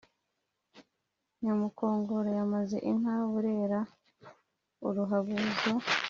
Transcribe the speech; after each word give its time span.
Nyabukongoro 1.41 2.29
yamaze 2.39 2.77
inka 2.91 3.13
i 3.25 3.27
Murera-Uruhabuzo. 3.31 5.71